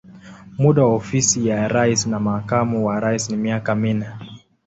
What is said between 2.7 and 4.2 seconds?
wa rais ni miaka minne.